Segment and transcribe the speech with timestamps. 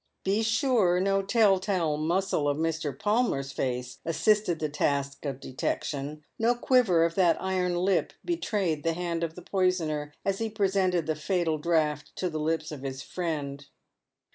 [0.27, 2.97] Ce sure no tell tale muscle of Mr.
[2.97, 8.93] Palmer's face assisted the task of detection, no quiver of that iron lip betrayed the
[8.93, 13.03] hand of tlie poisoner as he presented the fatal draught to the lips of his
[13.03, 13.67] friend.